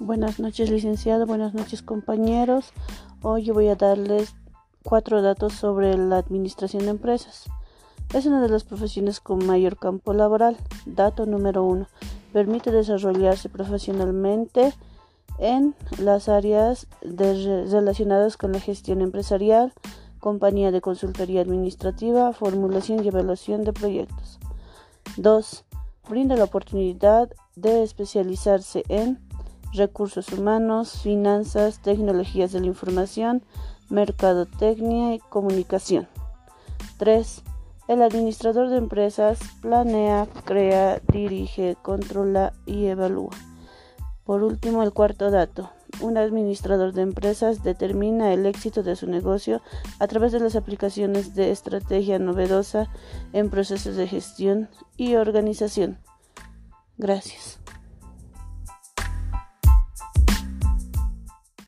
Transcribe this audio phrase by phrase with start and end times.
[0.00, 1.26] Buenas noches, licenciado.
[1.26, 2.72] Buenas noches, compañeros.
[3.20, 4.32] Hoy voy a darles
[4.84, 7.50] cuatro datos sobre la administración de empresas.
[8.14, 10.56] Es una de las profesiones con mayor campo laboral.
[10.86, 11.88] Dato número uno.
[12.32, 14.72] Permite desarrollarse profesionalmente
[15.40, 19.72] en las áreas relacionadas con la gestión empresarial,
[20.20, 24.38] compañía de consultoría administrativa, formulación y evaluación de proyectos.
[25.16, 25.64] 2.
[26.08, 29.27] Brinda la oportunidad de especializarse en
[29.72, 33.42] recursos humanos, finanzas, tecnologías de la información,
[33.88, 36.08] mercadotecnia y comunicación.
[36.98, 37.42] 3.
[37.88, 43.30] El administrador de empresas planea, crea, dirige, controla y evalúa.
[44.24, 45.70] Por último, el cuarto dato.
[46.02, 49.62] Un administrador de empresas determina el éxito de su negocio
[49.98, 52.90] a través de las aplicaciones de estrategia novedosa
[53.32, 55.98] en procesos de gestión y organización.
[56.98, 57.57] Gracias.